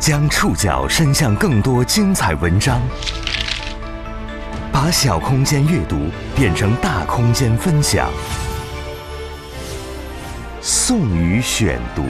[0.00, 2.80] 将触角伸向更多精彩文章，
[4.72, 6.06] 把小空间阅读
[6.36, 8.08] 变成大空间分享。
[10.60, 12.04] 宋宇选读，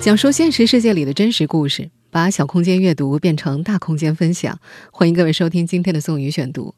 [0.00, 4.60] 讲述现实世界里的真实故事，把小空间阅读变成大空间分享。
[4.92, 6.76] 欢迎各位收听今天的宋宇选读。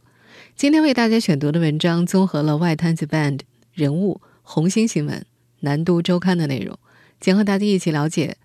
[0.56, 3.40] 今天为大家选读的文章综合了外滩子 band
[3.74, 5.26] 人物、红星新闻、
[5.60, 6.78] 南都周刊的内容，
[7.20, 8.38] 将和大家一起了解。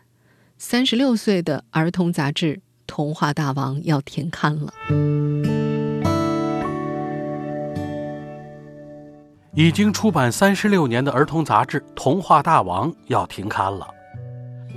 [0.59, 2.55] 三十六岁的儿童杂志
[2.87, 4.73] 《童话大王》要停刊了。
[9.53, 13.87] 已经出版三十六年的儿童杂志《童话大王》要停刊了。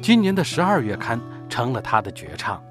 [0.03, 2.63] 今年的十二月刊成了他的绝唱。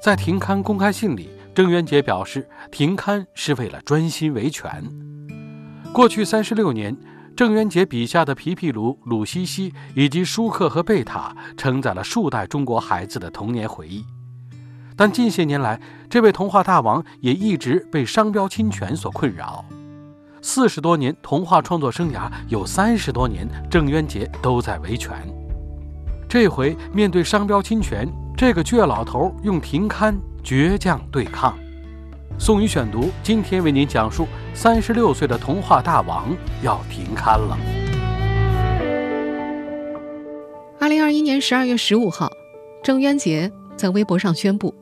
[0.00, 4.82] 在停刊公开信里，郑渊洁表示，停刊是为了专心维权。
[5.92, 6.96] 过去三十六年。
[7.34, 14.04] 郑渊洁笔下的皮皮鲁、鲁西西以及舒克和贝塔，承载了数代中国孩子的童年回忆。
[14.94, 19.64] 但近些年来，这位童话大王也一直被商标侵权所困扰。
[20.42, 25.16] 四十多年童话创作生涯，有三十多年郑渊洁都在维权。
[26.28, 31.56] 这回面对商标侵权，这个倔老头用停刊倔强对抗。
[32.44, 37.56] 宋宇选读，今天为您讲述：三十六岁的童话大王要停刊了。
[40.80, 42.32] 二零二一年十二月十五号，
[42.82, 44.74] 郑渊洁在微博上宣布，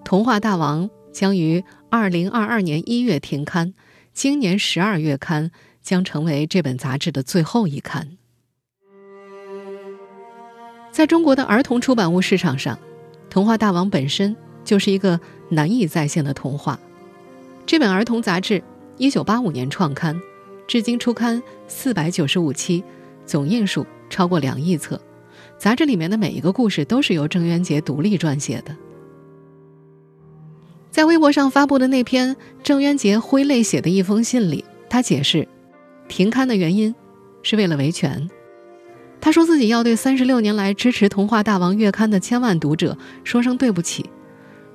[0.04, 3.74] 《童话大王》将于二零二二年一月停刊，
[4.12, 5.50] 今年十二月刊
[5.82, 8.16] 将成为这本杂志的最后一刊。
[10.92, 12.76] 在中国的儿童出版物市场上，
[13.28, 16.78] 《童话大王》本身就是一个难以再现的童话。
[17.68, 18.62] 这本儿童杂志，
[18.96, 20.18] 一九八五年创刊，
[20.66, 22.82] 至今出刊四百九十五期，
[23.26, 24.98] 总印数超过两亿册。
[25.58, 28.74] 杂志里面的每一个故事都是由郑渊洁独立撰写的。
[30.90, 35.46] 在微博上发布的那篇郑渊洁挥泪写的一封信里，他解释，
[36.08, 36.94] 停刊的原因
[37.42, 38.30] 是为了维权。
[39.20, 44.06] 他说自己要对三十六年来支持《童话大王》月刊的千万读者说声对不起。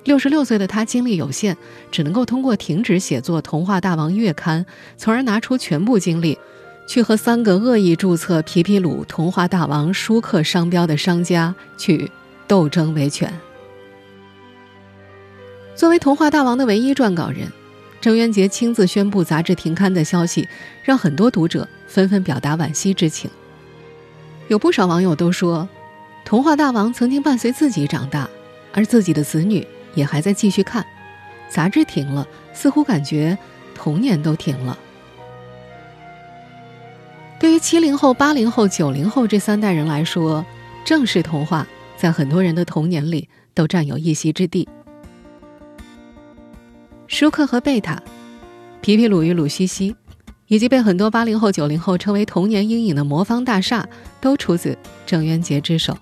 [0.04, 1.56] 六十六岁的他精力有限，
[1.90, 4.66] 只能够通过停止写作《童话大王》月刊，
[4.98, 6.38] 从而拿出全部精力，
[6.86, 12.12] 去和三个恶意注册“皮皮鲁”“童话大王”“舒克”商标的商家去
[12.48, 13.32] 斗争维权。
[15.74, 17.50] 作为《童话大王》的唯一撰稿人，
[18.02, 20.46] 郑渊洁亲自宣布杂志停刊的消息，
[20.84, 23.32] 让很多读者纷纷表达惋惜之情。
[24.50, 25.68] 有不少网友都说，
[26.28, 28.30] 《童话大王》曾经伴随自己长大，
[28.74, 29.66] 而自己的子女。
[29.96, 30.86] 也还在继续看，
[31.50, 33.38] 杂志停了，似乎感觉
[33.74, 34.78] 童年都停了。
[37.40, 40.46] 对于七零后、八零后、九零后这三代人来说，
[40.86, 41.68] 正式童话
[41.98, 44.68] 在很多人的童年里都占有一席之地。
[47.08, 48.02] 舒克和贝塔、
[48.82, 49.96] 皮皮鲁与鲁西西，
[50.48, 53.88] 以及被很多八零后、九零后称为童年阴影的魔方大厦，
[54.22, 55.98] 都出自郑渊洁之手。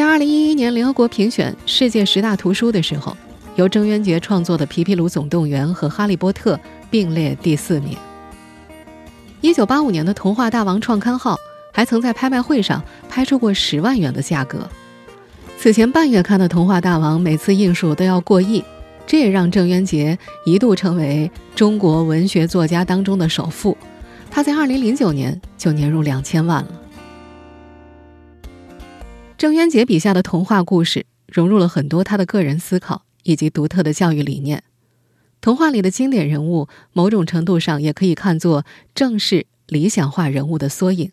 [0.00, 3.14] 在二零一一年联合国评选世界十大图书的时候，
[3.56, 6.56] 由郑渊洁创作的《皮皮鲁总动员》和《哈利波特》
[6.90, 7.94] 并列第四名。
[9.42, 11.36] 一九八五年的《童话大王》创刊号
[11.70, 14.66] 还曾在拍卖会上拍出过十万元的价格。
[15.58, 18.64] 此前半月刊的《童话大王》每次印数都要过亿，
[19.06, 23.76] 这也让郑渊洁一度成为中国文学作家当中的首富。
[24.30, 26.70] 他在二零零九年就年入两千万了。
[29.40, 34.64] 郑渊洁笔下的童话故事融入了很多他的个人思考以及独特的教育理念。
[35.40, 41.12] 童话里的经典人物，某种程度上也可以看作正式理想化人物的缩影。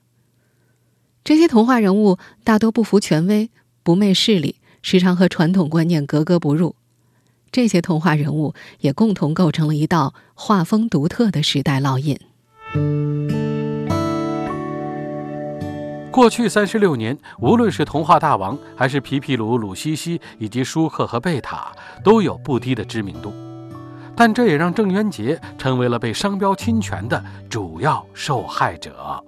[1.24, 3.50] 这些童话人物大多不服权威，
[3.82, 6.76] 不媚势力，时常和传统观念格格不入。
[7.50, 12.20] 这些童话人物也共同构成了一道画风独特的时代烙印。
[16.18, 21.72] 过去三十六年，无论是童话大王，还是皮皮鲁、鲁西西，以及舒克和贝塔，
[22.04, 23.32] 都有不低的知名度。
[24.16, 29.24] 但这也让郑渊洁成为了被商标侵权的主要受害者。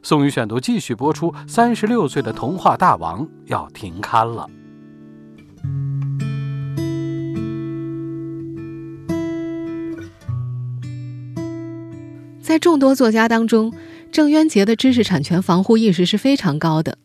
[0.00, 4.48] 宋宇选读继续播出：三十六岁的童话大王要停刊了。
[12.40, 13.72] 在众多作家当中。
[14.10, 16.98] 郑渊洁的知识产权防护意识是非常高的。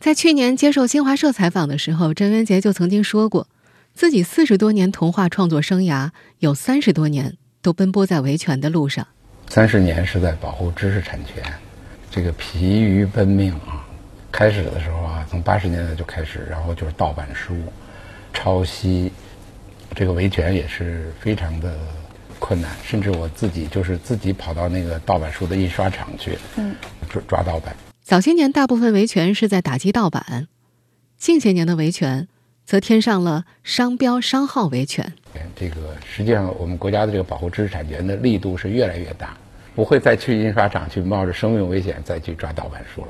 [0.00, 3.48] 在去年接受新华社采访的时候，郑渊洁就曾经说过，
[3.94, 6.10] 自己四十多年童话创作生涯，
[6.40, 9.06] 有三十多年都奔波在维权的路上。
[9.48, 11.42] 三十年是在保护知识产权，
[12.10, 13.86] 这个疲于奔命啊！
[14.32, 17.54] 开始的时候啊，从八十年代就开始，然后就是盗版书、
[18.32, 19.12] 抄袭，
[19.94, 21.78] 这个维权也是非常的
[22.44, 26.76] 困难，甚至我自己就是自己跑到那个盗版书的印刷厂去，嗯，
[27.08, 27.74] 抓抓盗版。
[28.02, 30.46] 早些年，大部分维权是在打击盗版；
[31.16, 32.28] 近些年的维权，
[32.66, 35.10] 则添上了商标、商号维权。
[35.56, 39.34] 这个实际上，我们国家的这个保护知识产权的力度是越来越大，
[39.74, 43.08] 不会再去印刷厂去冒着生命危险再去抓盗版书了。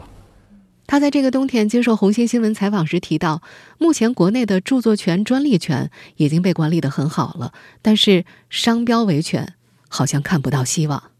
[0.86, 3.42] 他在这个冬天接受红星新闻采访时提到，
[3.78, 9.54] 目前国内的著作权、专利权已经被管理的很好了，但是商标维权
[9.88, 11.10] 好像看不到希望。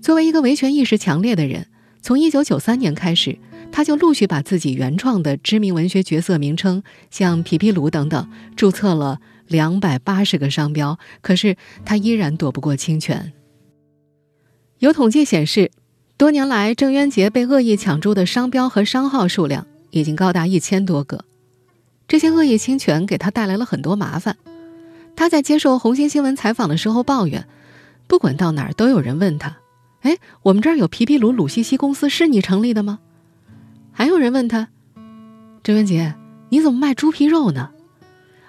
[0.00, 1.66] 作为一个维权意识强烈的人，
[2.00, 3.38] 从1993年开始，
[3.70, 10.98] 他就陆续把自己原创的知名文学角色名称，像皮皮鲁等等，注册了两百八十个商标。
[11.20, 13.32] 可是他依然躲不过侵权。
[14.78, 15.70] 有统计显示。
[16.16, 21.24] 多年来，郑渊洁被恶意抢注的商标和商号数量已经高达一千多个。
[22.06, 24.36] 这些恶意侵权给他带来了很多麻烦。
[25.16, 27.46] 他在接受红星新闻采访的时候抱怨，
[28.06, 29.56] 不管到哪儿都有人问他
[30.02, 33.00] ：“哎，我们这儿有皮皮鲁鲁西西公司，是你成立的吗？”
[33.90, 34.68] 还有人问他
[35.64, 36.14] ：“郑渊洁，
[36.50, 37.70] 你怎么卖猪皮肉呢？”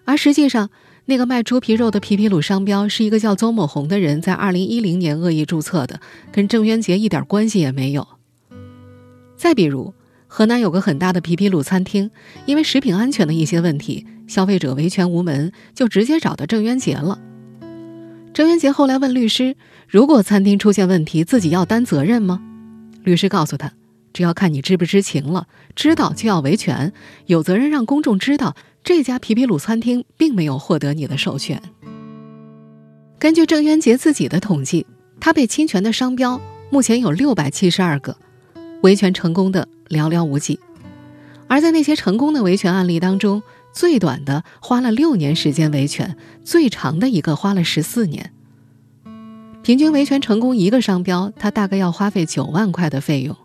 [0.05, 0.69] 而实际上，
[1.07, 5.99] 那个卖猪皮肉的皮皮鲁商标是一个叫邹某红的人在二零一零年恶意注册的，
[6.31, 8.07] 跟郑渊洁一点关系也没有。
[9.37, 9.93] 再比如，
[10.25, 12.09] 河南有个很大的皮皮鲁餐厅，
[12.47, 17.19] 因为食品安全的一些问题，消费者维权无门，就直接找到郑渊洁了。
[18.33, 19.55] 郑渊洁后来问律师
[19.87, 22.41] ：“如果餐厅出现问题，自己要担责任吗？”
[23.03, 23.71] 律师告诉他
[24.15, 26.93] ：“只要看你知不知情了，知道就要维权，
[27.25, 31.59] 有责任让公众知道。”这家皮皮鲁餐厅并没有获得你的授权。
[33.17, 34.85] 根据郑渊洁自己的统计，
[35.19, 36.39] 他被侵权的商标
[36.69, 38.15] 目前有六百七十二个，
[38.83, 40.59] 维权成功的寥寥无几。
[41.47, 43.41] 而在那些成功的维权案例当中，
[43.73, 48.31] 最短的花了六年时间维权，最长的一个花了十四年。
[49.63, 53.35] 平均维权成功一个商标，他大概要花费九万块的费用。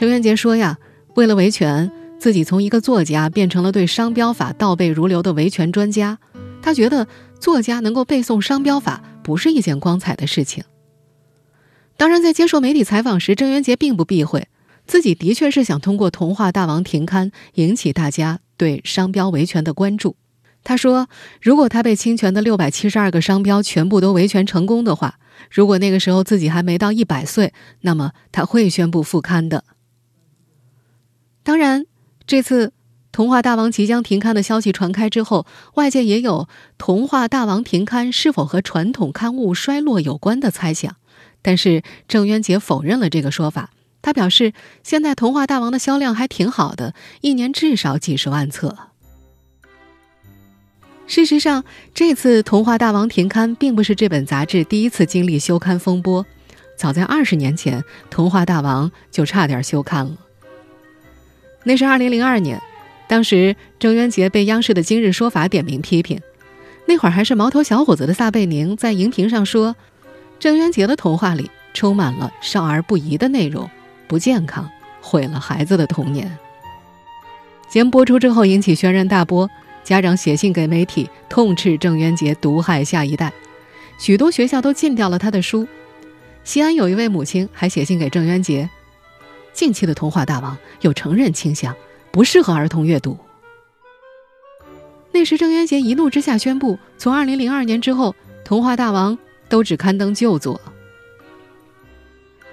[0.00, 0.78] 郑渊洁说呀，
[1.14, 1.92] 为了维权。
[2.18, 6.18] 自己从一个作家变成了对商标法倒背如流的维权专家，
[6.62, 7.06] 他觉得
[7.38, 10.64] 作家能够背诵商标法不是一件光彩的事情。
[11.98, 14.48] 当然，在接受媒体采访时，郑渊洁并不避讳，
[14.86, 20.16] 自己的确是想通过《童话大王》停刊引起大家对商标维权的关注。
[20.64, 21.08] 他说
[21.42, 25.18] ：“如果他被侵权的六百七十二个商标全部都维权成功的话，
[25.50, 29.64] 如果那个时候自己还没到一百岁，那么他会宣布复刊的。”
[31.42, 31.86] 当然。
[32.26, 32.68] 这次
[33.10, 36.44] 《童话大王》即将停刊的消息传开之后，外界也有
[36.78, 40.94] 《童话大王》停刊是否和传统刊物衰落有关的猜想。
[41.42, 43.70] 但是郑渊洁否认了这个说法，
[44.00, 44.52] 他表示，
[44.84, 48.76] 现在《童话大王》的销量还挺好的，一年至少几十万册。
[51.08, 56.24] 事实上，这次《童话大王》停刊并不是这本杂志第一次经历休刊风波，
[56.76, 60.16] 早在二十年前，《童话大王》就差点休刊了。
[61.64, 62.60] 那是二零零二年，
[63.06, 66.20] 当时郑渊洁被央视的《今日说法》点名批评。
[66.86, 69.76] 那会儿还是毛头小伙子的撒贝宁在荧屏上说
[70.40, 73.68] ：“郑渊洁的童话里充满了少儿不宜的内容，
[74.08, 74.68] 不健康，
[75.00, 76.36] 毁了孩子的童年。”
[77.68, 79.48] 节目播出之后引起轩然大波，
[79.84, 83.32] 家长写信给媒体痛斥郑渊洁毒害下一代，
[83.98, 85.68] 许多学校都禁掉了他的书。
[86.42, 88.68] 西安有一位母亲还写信给郑渊洁。
[89.60, 91.76] 近期的童话大王有成人倾向，
[92.10, 93.18] 不适合儿童阅读。
[95.12, 99.18] 那时郑渊洁一怒之下宣布，从二零零二年之后，童话大王
[99.50, 100.58] 都只刊登旧作。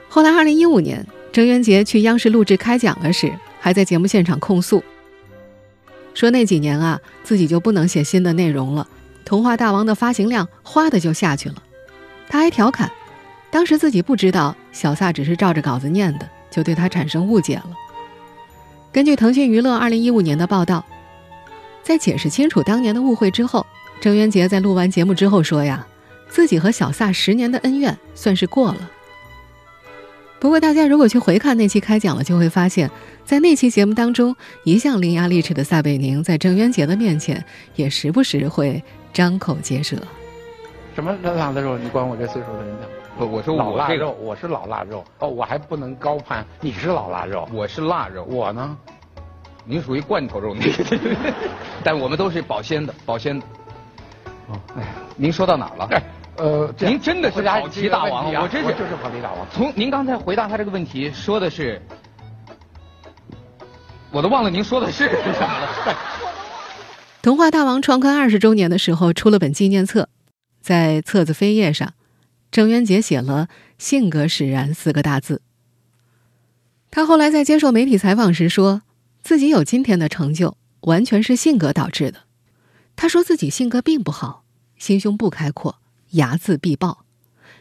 [0.09, 4.83] 后来二零一五年，郑渊洁去央视录制开讲了时，还在节目现场控诉，
[6.13, 8.85] 说那几年啊，自己就不能写新的内容了，
[9.23, 11.55] 童话大王的发行量哗的就下去了。
[12.27, 12.91] 他还调侃，
[13.49, 16.29] 当时自己不知道小撒只是照着稿子念的。
[16.57, 17.69] 就对他产生误解了。
[18.91, 20.83] 根据腾讯娱乐二零一五年的报道，
[21.83, 23.63] 在解释清楚当年的误会之后，
[24.01, 25.85] 郑渊洁在录完节目之后说：“呀，
[26.27, 28.89] 自己和小撒十年的恩怨算是过了。”
[30.41, 32.89] 不过，大家如果去回看那期开讲了，就会发现，
[33.23, 37.45] 在那期节目当中，一向伶牙俐齿的撒贝宁在郑渊洁的面前
[37.75, 38.83] 也时不时会
[39.13, 39.95] 张口结舌。
[40.95, 41.77] 什么老的肉？
[41.77, 42.89] 你管我这岁数的人讲？
[43.17, 45.03] 不，我说我腊肉，我是老腊肉。
[45.19, 48.23] 哦，我还不能高攀，你是老腊肉，我是腊肉。
[48.25, 48.77] 我呢，
[49.65, 50.97] 您属于罐头肉那个，
[51.83, 53.45] 但我们都是保鲜的，保鲜的。
[54.49, 55.87] 哦，哎呀，您说到哪了？
[55.91, 56.03] 哎，
[56.37, 59.47] 呃，您真的是跑题大王，我真是就是跑题大王。
[59.51, 61.81] 从您刚才回答他这个问题，说的是
[64.11, 65.95] 我都忘了您说的是什么了。
[67.23, 70.07] 童话大王创刊二十周年的时候，出了本纪念册，
[70.61, 71.93] 在册子扉页上，
[72.51, 75.41] 郑渊洁写了“性格使然”四个大字。
[76.89, 78.81] 他后来在接受媒体采访时说，
[79.21, 82.21] 自己有今天的成就，完全是性格导致的。
[82.95, 84.43] 他说自己性格并不好，
[84.77, 85.75] 心胸不开阔，
[86.13, 87.05] 睚眦必报。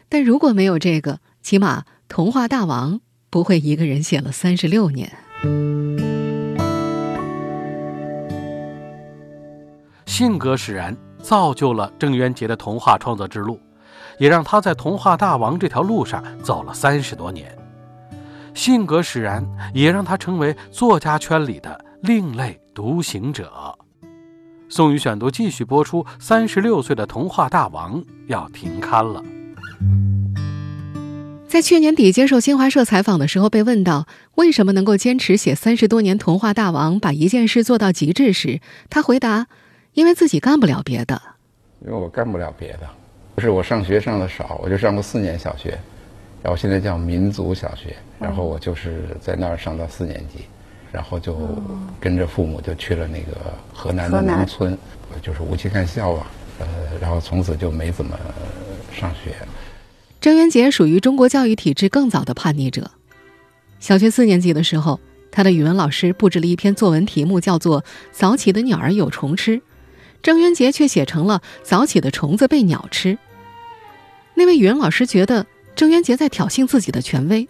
[0.09, 5.11] 但如果没有这个，起码童话大王不会一个人写了三十六年。
[10.05, 13.59] 性格使然，造就了郑渊洁的童话创作之路，
[14.17, 17.55] 也让他在童话大王这条路上走了三十多年。
[18.53, 23.77] 性格使然，也让他成为作家圈里的另类独行者。
[24.69, 26.05] 宋宇选读继续播出。
[26.19, 29.23] 三十六岁的童话大王要停刊了。
[31.47, 34.05] 在去年底接受新华社采访的时候，被问到
[34.35, 38.59] 为什么能够坚持写三十多年童话大王，把一件事做到极致时，
[38.89, 39.47] 他回答。
[39.93, 41.19] 因为自己干不了别的，
[41.83, 42.87] 因为我干不了别的，
[43.37, 45.77] 不是我上学上的少，我就上过四年小学，
[46.41, 50.39] 然后现在叫民族小学，然后我就是在那儿上到四年级，
[50.91, 51.37] 然后就
[51.99, 54.75] 跟着父母就去了那个河南的农村，
[55.21, 56.25] 就是无期干校啊，
[56.57, 56.67] 呃，
[56.99, 58.17] 然后从此就没怎么
[58.91, 59.35] 上学。
[60.19, 62.89] 郑渊洁属于中国教育体制更早的叛逆者，
[63.79, 69.57] 小学四年级的时候，他的语文老师布置了一篇作文题目，叫做《早起的鸟儿有虫吃》。
[70.23, 73.15] 郑渊洁却写成了早起的虫子被鸟吃。
[74.37, 77.47] 那位语文老师觉得郑渊洁在挑衅自己的权威，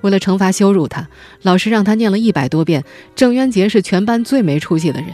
[0.00, 1.06] 为了惩罚羞辱他，
[1.42, 2.82] 老师让他念了一百多遍
[3.14, 5.10] 郑渊洁是全班最没出息的人。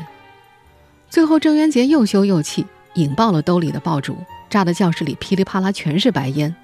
[1.11, 4.17] 最后，郑渊洁又羞又气，引爆了兜里的爆竹，
[4.49, 6.55] 炸得教室里噼里啪啦全是白烟。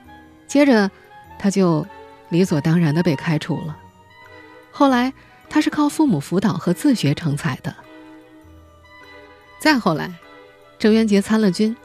[0.46, 0.88] 接着，
[1.36, 1.84] 他就
[2.28, 3.76] 理所当然的被开除了。
[4.70, 5.12] 后来，
[5.48, 7.74] 他是靠父母辅导和自学成才的。
[9.58, 10.14] 再后来，
[10.78, 11.76] 郑渊洁参了军。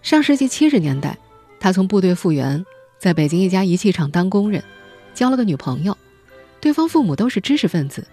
[0.00, 1.16] 上世纪七十年代，
[1.62, 2.66] 他从部队复员，
[2.98, 4.64] 在北京一家仪器厂当工人，
[5.14, 5.96] 交了个女朋友。
[6.60, 8.04] 对方父母都是知识分子，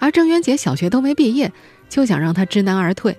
[0.00, 1.52] 而郑渊洁小学都没毕业，
[1.88, 3.16] 就想让他知难而退。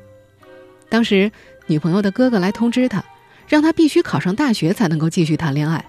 [0.90, 1.32] 当时，
[1.66, 3.06] 女朋友的哥哥来通知他，
[3.48, 5.86] 让他必须考上大学才能够继续谈恋爱。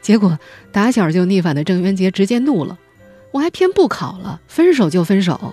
[0.00, 0.38] 结果
[0.70, 2.78] 打小就逆反的郑渊洁直接怒了
[3.32, 5.52] ：“我还偏不考了，分手就分手。”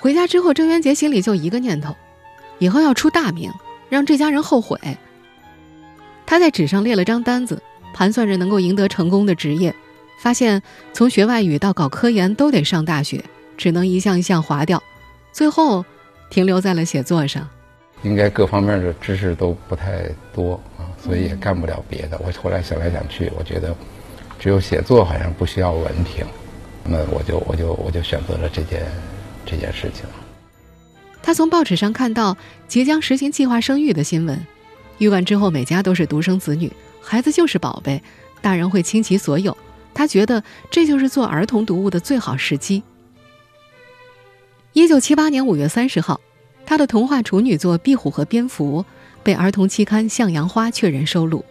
[0.00, 1.94] 回家之后，郑渊洁心里就一个念头：
[2.58, 3.52] 以后要出大名，
[3.90, 4.96] 让这家人后悔。
[6.26, 7.62] 他在纸上列了张单子，
[7.94, 9.74] 盘算着能够赢得成功的职业，
[10.20, 10.60] 发现
[10.92, 13.24] 从学外语到搞科研都得上大学，
[13.56, 14.82] 只能一项一项划掉，
[15.32, 15.84] 最后
[16.28, 17.48] 停留在了写作上。
[18.02, 22.20] 应该各方面的知识都不太多啊，所以也干不了别的。
[22.24, 23.74] 我后来想来想去，我觉得
[24.38, 26.26] 只有写作好像不需要文凭，
[26.84, 28.82] 那我就我就我就选择了这件。
[29.48, 30.02] 这件事情，
[31.22, 34.44] 他从报纸上看到即将实行计划生育的新闻，
[34.98, 38.02] 育完之后每家都是独生子女，孩子就是宝贝，
[38.40, 39.56] 大人会倾其所有。
[39.92, 42.82] 他觉得这就是做儿童读物的最好时机。
[44.74, 46.20] 一九七八年五月三十号，
[46.66, 48.82] 他的童话处女作《壁虎和蝙蝠》
[49.22, 51.44] 被儿童期刊《向阳花》确认收录，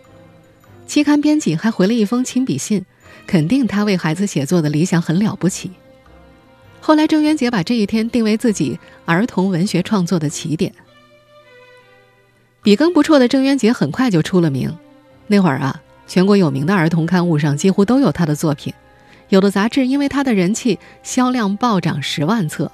[0.85, 2.85] 期刊编辑还回了一封亲笔信，
[3.25, 5.71] 肯定他为孩子写作的理想很了不起。
[6.79, 10.71] 后来，郑渊洁把这一天定为自己儿童文学创作的起点。
[12.65, 14.75] 笔耕不辍的郑渊洁很快就出了名。
[15.27, 18.74] 那会儿啊，全国有名的儿童刊物上几乎都有他的作品，
[19.29, 22.72] 有的杂志因为他的人气销量暴涨十万册。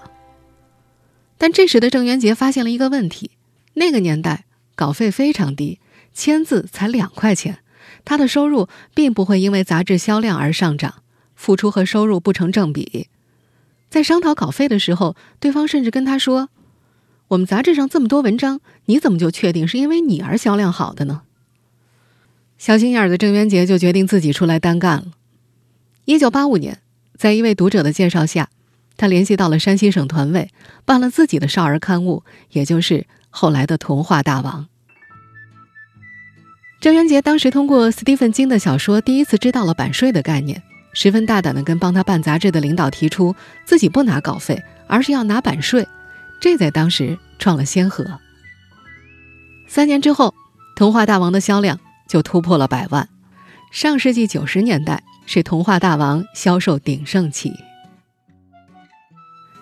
[1.38, 3.32] 但这时的郑渊洁发现了一个问题：
[3.74, 4.46] 那个年代
[4.76, 5.80] 稿费非常低，
[6.14, 7.58] 签字才两块钱，
[8.06, 11.04] 他的收入并不会因为杂志销量而上涨，
[11.36, 13.10] 付出和收入不成正比。
[13.90, 16.48] 在商讨稿费的时候，对方甚至跟他说
[17.32, 21.22] ：“我们杂志上这么多文章，你怎么就确定是因为你而销量好的呢？”
[22.60, 25.06] 小心眼儿的郑渊洁就决定自己出来单干了。
[26.04, 26.80] 一九八五年，
[27.16, 28.50] 在一位读者的介绍下，
[28.98, 30.50] 他联系到了山西省团委，
[30.84, 34.64] 办了自己的少儿刊物，也就是后来的《童话大王》。
[36.82, 40.62] 郑渊洁当时通过斯蒂芬金的小说，第一次知道了版税的概念。
[40.94, 43.34] 十分大胆的跟帮他办杂志的领导提出，
[43.64, 45.88] 自己不拿稿费，而是要拿版税，
[46.42, 48.20] 这在当时创了先河。
[49.68, 50.30] 三年之后，
[50.76, 51.80] 《童话大王》的销量
[52.10, 53.08] 就突破了百万。
[53.72, 57.54] 上世纪九十年代是《童话大王》销售鼎盛期。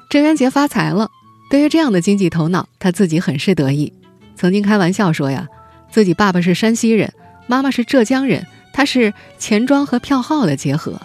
[0.09, 1.11] 郑渊洁发财了，
[1.51, 3.93] 对于这样的经济头脑，他自己很是得意，
[4.35, 5.47] 曾经开玩笑说呀，
[5.91, 7.13] 自己爸爸是山西人，
[7.45, 10.99] 妈妈是浙江人，他是钱庄和票号的结合。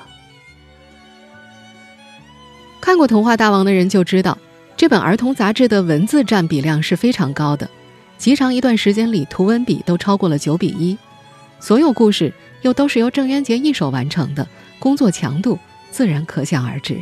[2.81, 4.39] 看过《童话大王》的人就知道，
[4.77, 7.69] 这本儿童杂志的文字占比量是非常高的，
[8.19, 10.99] 极长一段时间里，图文比都超过了九比一。
[11.61, 14.47] 所有故事又都是由郑渊洁一手完成的，
[14.81, 15.59] 工作强度
[15.91, 16.99] 自然可想而知。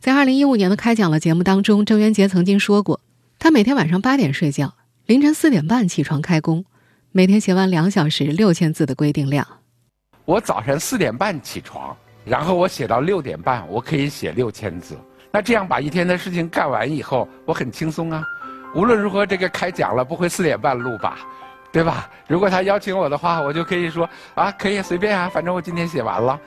[0.00, 3.00] 在二零一五年的开讲了节目当中，郑渊洁曾经说过，
[3.38, 4.74] 他每天晚上八点睡觉，
[5.06, 6.64] 凌晨四点半起床开工，
[7.12, 9.46] 每天写完两小时六千字的规定量。
[10.24, 11.96] 我早晨四点半起床。
[12.24, 14.94] 然后我写到六点半，我可以写六千字。
[15.30, 18.22] 那这样把一天的事情干完以后，我很轻松啊。
[18.74, 21.18] 无论如何，这个开讲了不会四点半录吧，
[21.72, 22.10] 对吧？
[22.26, 26.38] 如果他邀请我的话，我就可以说啊，可以随便啊，反正我今天写完了。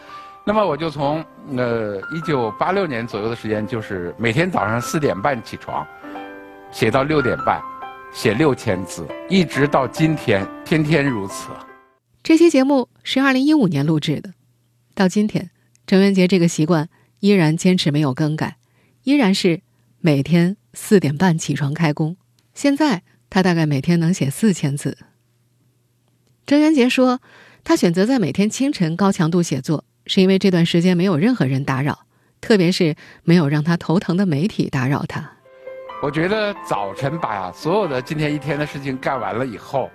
[0.44, 1.24] 那么我就从
[1.56, 5.86] 呃一九八六年左右的时间，就是每天早上四点半起床，
[6.72, 7.62] 写到六点半，
[8.12, 11.50] 写六千字，一直到今天，天天如此。
[12.24, 14.32] 这期节目是二零一五年录制的，
[14.96, 15.50] 到今天。
[15.88, 16.88] 郑渊洁这个习惯
[17.20, 18.58] 依然坚持没有更改，
[19.04, 19.62] 依然是
[20.00, 22.18] 每天四点半起床开工。
[22.54, 24.98] 现在他大概每天能写四千字。
[26.46, 27.20] 郑渊洁说，
[27.64, 32.06] 他选择在每天清晨高强度写作，是因为这段时间没有任何人打扰，
[32.42, 35.32] 特别是没有让他头疼的媒体打扰他。
[36.04, 39.90] 我觉得早晨把所有的今天一天的事情干完了以后。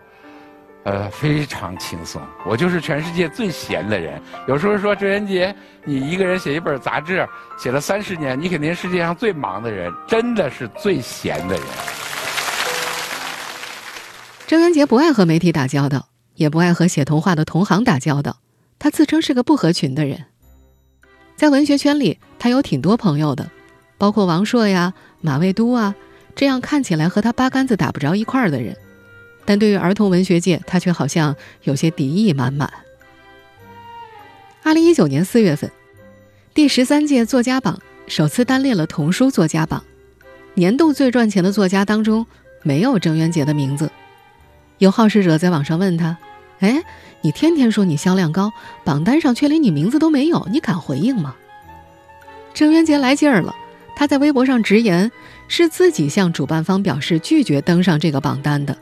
[0.87, 2.23] 呃，非常轻松。
[2.47, 4.23] 我就是全世界最闲的人。
[4.47, 5.52] 有时候说郑渊洁，
[5.83, 7.28] 你一个人写一本杂志，
[7.59, 11.66] 写了三十年，你肯定世界上最忙的人，真的是最闲的人。
[14.47, 18.37] 郑渊洁不爱和媒体打交道，也不爱和写童话的同行打交道。
[18.78, 20.26] 他自称是个不合群的人。
[21.35, 23.50] 在文学圈里，他有挺多朋友的，
[23.99, 25.97] 包括王朔呀、马未都啊，
[26.37, 28.76] 这样看起来和他八竿子打不着一块儿的人。
[29.47, 32.71] 但对于儿童文学界，他却好像有些敌意满满。
[34.62, 35.71] 二零一九年四月份，
[36.53, 39.83] 第十三届作家榜首次单列了童书作家榜，
[40.55, 42.26] 年度最赚钱的作家当中
[42.63, 43.91] 没有郑渊洁的名字。
[44.78, 46.19] 有好事者在网上问他
[46.59, 46.82] ：“哎，
[47.23, 48.52] 你天天说你销量高，
[48.85, 51.37] 榜单上却连你名字都没有，你敢回应吗？”
[52.52, 53.54] 郑渊洁来劲儿了，
[53.95, 55.13] 他在微博上直言，
[55.47, 58.76] 是自己向主办方表示拒绝登上这个榜单的。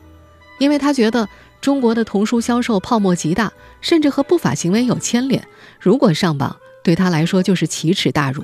[0.57, 1.27] 因为他觉得
[1.61, 5.45] 中国的童书销售泡沫极大，甚至和不法行为有牵连。
[5.79, 8.43] 如果上榜，对他来说就是奇耻大辱。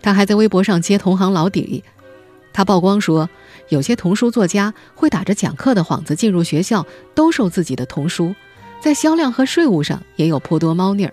[0.00, 1.84] 他还在微博上揭同行老底，
[2.52, 3.28] 他曝光说，
[3.68, 8.34] 有些童书作家会打着讲课的幌子进入学校兜售自己的童书，
[8.80, 11.12] 在销量和税务上也有颇多猫腻儿。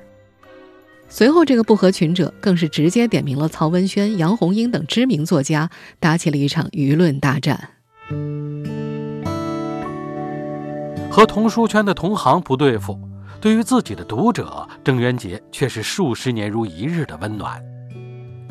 [1.08, 7.70] 随后，这个不合群者更是直接点名了曹文轩、杨红樱等知名作家，打起了一场舆论大战。
[11.12, 12.98] 和童书圈的同行不对付，
[13.42, 17.62] 对于自己的读者，郑渊洁却是数十年如一日的温暖。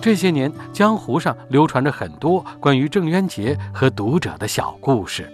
[0.01, 5.33] 这些年，江湖上流传着很多关于郑渊洁和读者的小故事。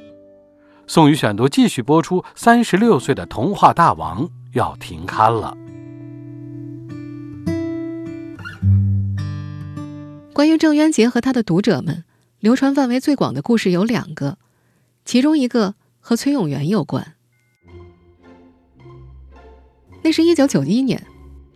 [0.86, 5.56] 宋宇选读继续播出：三十六岁的童话大王要停刊了。
[10.32, 12.04] 关于郑渊洁和他的读者们，
[12.38, 14.38] 流传范围最广的故事有两个，
[15.04, 17.13] 其中一个和崔永元有关。
[20.04, 21.02] 那是一九九一年，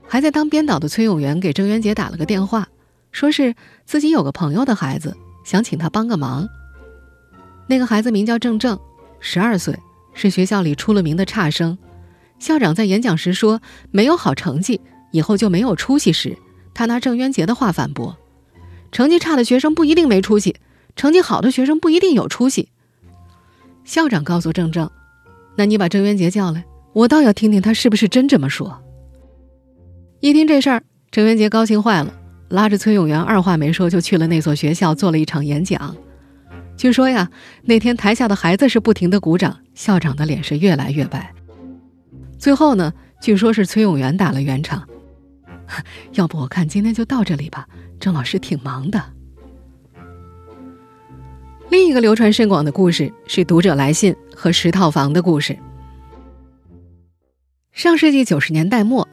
[0.06, 2.66] 还在当编导的崔永元给郑渊洁打了个电话，
[3.12, 6.48] 说是自己有个朋友的孩子想请他帮个忙。
[7.66, 8.80] 那个孩子名叫郑正，
[9.20, 9.78] 十二岁，
[10.14, 11.76] 是学校里出了名的差生。
[12.38, 14.80] 校长在演讲时说，没有好成绩
[15.12, 16.38] 以后就没有出息时，
[16.72, 18.16] 他拿郑渊洁的话反驳：
[18.90, 20.56] 成绩差的学生不一定没出息，
[20.96, 22.70] 成绩好的学生不一定有出息。
[23.84, 24.90] 校长告诉郑正
[25.58, 26.64] ：“那你把郑渊洁叫来。”
[26.98, 28.82] 我倒要听听他是不是真这么说。
[30.18, 30.82] 一听这事儿，
[31.12, 32.12] 郑渊洁高兴坏了，
[32.48, 35.96] 拉着崔永元二话没说就去了那所学校做了一场演讲。
[36.76, 37.30] 据说呀，
[37.62, 41.32] 那天台下的孩子是不停的鼓掌，校长的脸是越来越白。
[42.36, 44.82] 最后呢，据说是崔永元打了圆场。
[46.14, 47.68] 要不我看今天就到这里吧，
[48.00, 49.00] 郑老师挺忙的。
[51.70, 55.56] 另一个流传甚广的故事是读者来信和十套房的故事。
[57.72, 59.06] 上世纪九十年代末，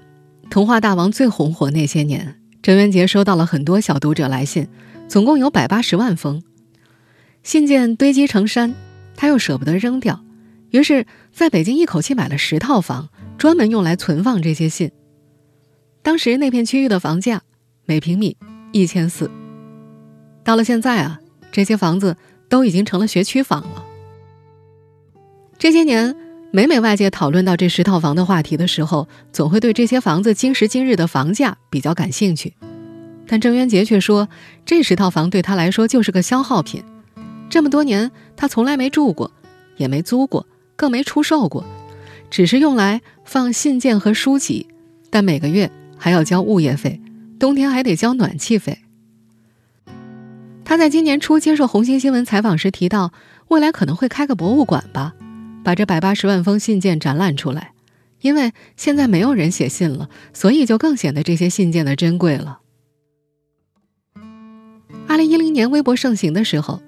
[0.50, 4.68] 童话大王最红火那些年，郑渊洁收到了很多小读者来信，
[5.08, 6.42] 总共有百八十万封。
[7.44, 8.74] 信件堆积成山，
[9.16, 10.24] 他又舍不得扔掉，
[10.72, 14.92] 于是在北京一口气买了十套房，专门用来存放这些信。
[16.02, 17.44] 当时那片区域的房价
[17.86, 18.36] 每平米
[18.72, 19.30] 一千四，
[20.44, 21.20] 到了现在啊，
[21.52, 22.18] 这些房子
[22.50, 23.86] 都已经成了学区房了。
[25.60, 26.25] 这些年。
[26.56, 32.54] 每每外界讨论到这十套房的话题的时候，总会对这些房子今时今日的房价比较感兴趣。
[33.28, 34.30] 但郑渊洁却说，
[34.66, 36.82] 这十套房对他来说就是个消耗品。
[37.50, 39.34] 这么多年，他从来没住过，
[39.76, 41.66] 也没租过，更没出售过，
[42.30, 44.68] 只是用来放信件和书籍。
[45.10, 47.02] 但每个月还要交物业费，
[47.38, 48.80] 冬天还得交暖气费。
[50.64, 53.12] 他在今年初接受红星新闻采访时提到，
[53.50, 55.14] 未来可能会开个博物馆吧，
[55.66, 57.74] 把这百八十万封信件展览出来。
[58.22, 62.60] 因为现在没有人写信了，所以就更显得这些信件的珍贵了。
[65.08, 66.82] 二零一零年微博盛行的时候，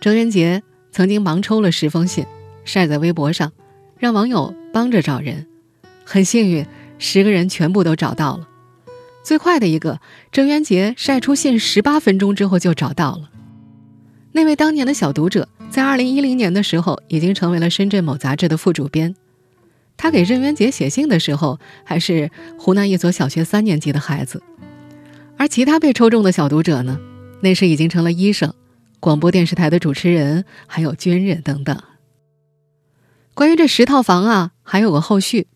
[0.00, 2.26] 郑渊洁曾经盲抽了十封信，
[2.64, 3.52] 晒在微博上，
[3.98, 5.46] 让网友帮着找人。
[6.04, 6.66] 很幸运，
[6.98, 8.48] 十个人全部都找到了。
[9.24, 13.30] 最快的一个，郑渊洁晒出信十八分钟之后就找到了。
[14.32, 19.16] 那位当年的小读者，在二零一零年的时候已经成为了深圳某杂志的副主编。
[19.96, 24.40] 他给郑渊洁写信的时候，还是湖南一所小学三年级的孩子，
[25.36, 27.00] 而其他被抽中的小读者呢，
[27.40, 28.54] 那时已经成了医生、
[29.00, 31.76] 广播电视台的主持人，还有军人等等。
[33.34, 35.48] 关于这十套房啊，还有个后续。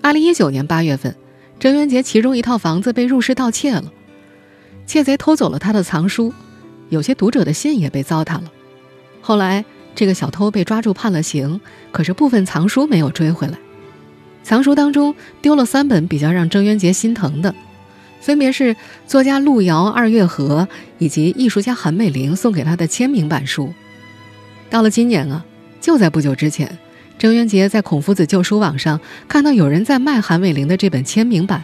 [0.00, 1.14] 二零一九年八月份，
[1.60, 3.92] 郑渊洁其中一套房子被入室盗窃了，
[4.86, 6.32] 窃贼偷走了他的藏书，
[6.88, 8.50] 有些读者的信也被糟蹋了。
[9.22, 9.64] 后来。
[9.94, 13.58] 这个小偷被抓住判了刑，可是部分藏书没有追回来。
[14.42, 17.54] 藏书当中丢了三本比较让郑渊洁心疼的，
[18.22, 18.74] 分别是
[19.06, 23.74] 作家路遥、二月河以及艺术家韩美玲送给他的签名版书。
[24.70, 25.44] 到了今年啊，
[25.78, 26.78] 就在不久之前，
[27.18, 31.62] 郑渊洁在孔夫子旧书网上看到有人在卖韩美玲的这本签名版，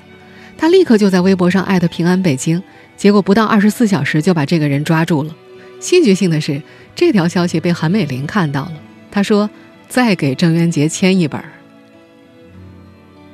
[0.59, 2.63] 他立刻就在微博上艾特平安北京，
[2.95, 5.35] 结果不到二十四小时就把这个人抓住了。
[5.81, 6.63] 戏剧性的是。
[6.95, 8.73] 这条消息被韩美玲看到了，
[9.09, 9.49] 她说
[9.89, 11.41] ：“再给郑渊洁签一本。”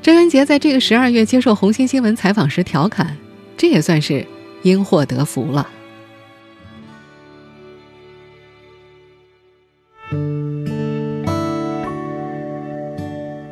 [0.02, 3.16] 郑渊洁在这个十二月接受红星新闻采访时调侃
[3.56, 4.26] ：“这也算是
[4.60, 5.66] 因祸得福了。”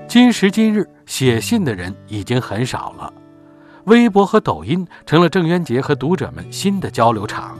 [0.06, 3.10] 今时今日，写信的人已经很少了，
[3.84, 7.56] 微博和抖音成了郑渊洁和读者们新的交流场。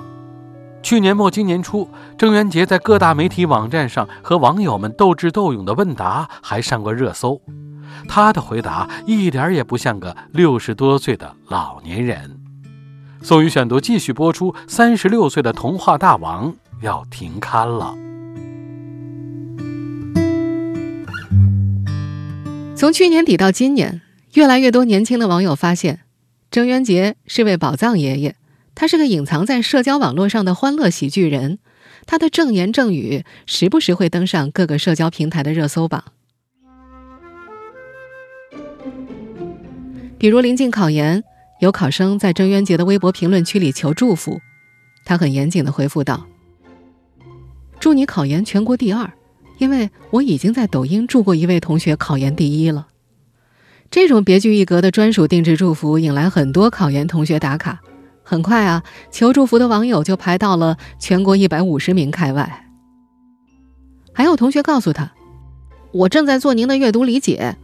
[0.83, 7.41] 去年末今年初，郑渊洁在各大媒体网站上和网友们斗智斗勇的问答还上过热搜。
[8.09, 12.39] 他的回答一点也不像个六十多岁的老年人。
[13.23, 17.95] 宋宇选读继续播出：三十六岁的童话大王要停刊了。
[22.75, 24.03] 从去年底到今年，
[24.35, 26.01] 越来越多年轻的网友发现，
[26.51, 28.35] 郑渊洁是位宝藏爷爷。
[28.75, 31.59] 他是个隐藏在社交网络上的欢乐喜剧人，
[32.07, 36.05] 他的正言正语时不时会登上各个社交平台的热搜榜。
[40.19, 41.23] 比如临近考研，
[41.61, 44.41] 有考生在郑渊洁的微博评论区里求祝福，
[45.05, 46.27] 他很严谨的回复道
[47.79, 49.13] ：“祝你考研全国第二，
[49.59, 52.87] 因为我已经在抖音祝过一位同学考研第一了。”
[53.91, 57.81] 这种别具一格的专属定制祝福引来很多考研同学打卡。
[58.33, 62.67] 很快啊，求祝福的网友就排到了全国一百五十名开外。
[64.11, 65.13] 还有同学告诉他
[65.93, 67.59] ：“我正在做您的阅读理解。”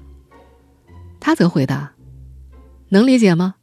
[1.20, 1.92] 他则回答
[2.90, 3.54] ：“能理解吗？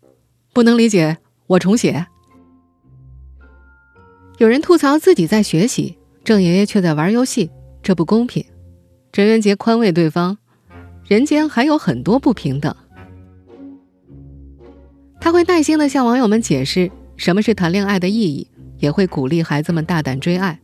[0.52, 2.08] 不能理解，我重写。”
[4.40, 7.52] 有人吐槽自己在学习，郑爷爷却在玩游戏，
[7.84, 8.44] 这不公平。
[9.12, 10.40] 郑渊洁宽慰对方
[11.08, 12.76] ：“人间还有很多不平等。”
[15.26, 20.60] 他会耐心地向网友们解释什么是谈恋爱的意义，也会鼓励孩子们大胆追爱。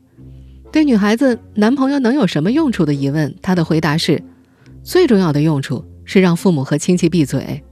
[0.71, 4.21] 对女孩子男朋友能有什么用处的疑问，他的回答是：
[4.84, 7.63] 最重要的用处是让父母和亲戚闭嘴。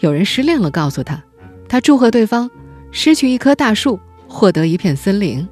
[0.00, 1.22] 有人失恋了，告诉他，
[1.68, 2.50] 他祝贺对方
[2.90, 5.46] 失去一棵大树，获得一片森林。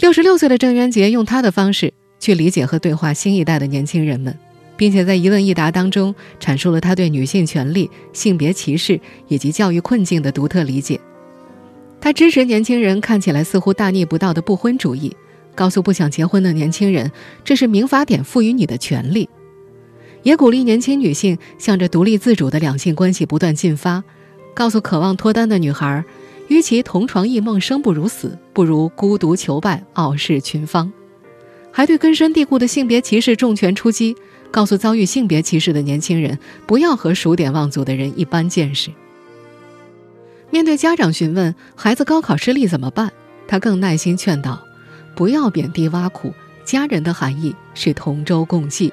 [0.00, 4.38] 六十六岁的郑渊洁用他的方式去理解和对话新一代的年轻人们。
[4.80, 10.98] 并且在一问一答当中阐述了他对女性权利、性别歧视以及教育困境的独特理解。
[12.00, 15.14] 他支持年轻人看起来似乎大逆不道的不婚主义，
[15.54, 17.12] 告诉不想结婚的年轻人，
[17.44, 19.28] 这是民法典赋予你的权利。
[20.22, 24.02] 也鼓励年轻女性向着独立自主的两性关系不断进发，
[24.54, 26.02] 告诉渴望脱单的女孩，
[26.48, 30.90] 与其同床异梦生不如死，不如孤独求败傲视群芳。
[31.70, 34.16] 还对根深蒂固的性别歧视重拳出击。
[34.50, 38.90] 告诉遭遇性别歧视的年轻人，不要和数典忘祖的人一般见识。
[40.50, 43.12] 面对家长询问孩子高考失利怎么办，
[43.46, 44.60] 他更耐心劝导：
[45.14, 46.34] 不要贬低挖苦，
[46.64, 48.92] 家人的含义是同舟共济。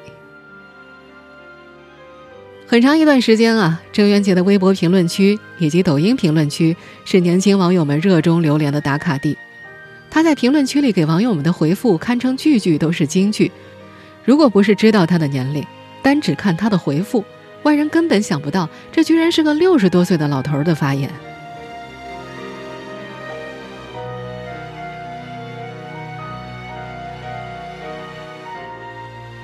[2.67, 9.37] 很长一段时间啊，郑渊洁的微博评论区以及抖音评论区是年轻网友们热衷流连的打卡地。
[10.09, 13.51] 他在评论区里给网友们的回复堪称句句都是金句。
[14.27, 15.65] 如果不是知道他的年龄，
[16.01, 17.23] 单只看他的回复，
[17.63, 21.09] 外人根本想不到这居然是个六十多岁的老头的发言。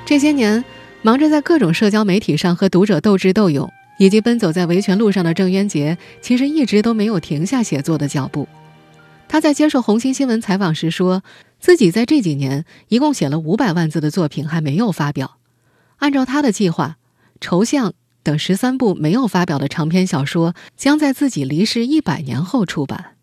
[0.05, 0.61] 这些年。
[1.05, 8.47] 忙着在各种社交媒体上和读者斗智斗勇，以及奔走在维权路上的郑渊洁，其实一直都没有停下写作的脚步。
[9.27, 11.21] 他在接受红星新闻采访时说，
[11.63, 15.37] 自己在这几年一共写了五百万字的作品还没有发表。
[15.99, 16.97] 按照他的计划，
[17.39, 23.15] 《抽象》等十三部没有发表的长篇小说将在自己离世一百年后出版。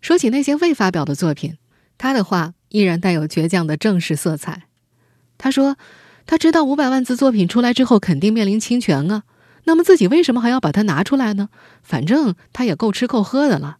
[0.00, 1.58] 说起那些未发表的作品，
[1.98, 4.62] 他的话依然带有倔强的正式色彩。
[5.36, 5.76] 他说。
[6.28, 9.22] 他知道五百万字作品出来之后肯定面临侵权啊，
[9.62, 11.50] 那么自己为什么还要把它拿出来呢？
[11.84, 13.76] 反正他也够吃够喝的了。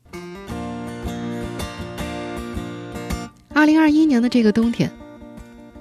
[3.56, 4.92] 二零二一年的这个冬天，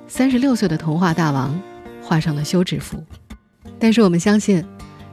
[0.08, 1.60] 三十六岁的童话大王
[2.02, 3.04] 画上了休止符，
[3.78, 4.64] 但是我们相信，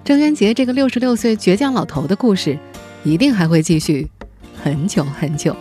[0.05, 2.57] 郑渊洁这个六十六岁倔强老头的故事，
[3.03, 4.09] 一定还会继续
[4.63, 5.57] 很久很久。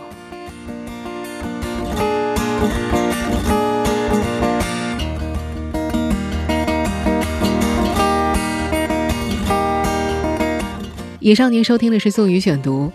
[11.18, 12.86] 以上您收听的是宋宇选读，《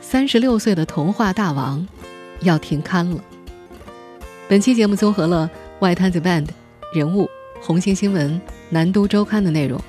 [0.00, 1.86] 三十六岁的童话大王》
[2.44, 3.22] 要停刊了。
[4.46, 6.46] 本期节目综合了外滩子 band、
[6.92, 7.26] 人物、
[7.62, 9.80] 红星新闻、南都周刊的内容。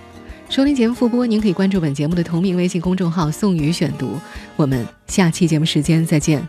[0.50, 4.18] 收听节目复播，您可以关注本节目的同名微信公众号“宋宇选读”。
[4.56, 6.48] 我们下期节目时间再见。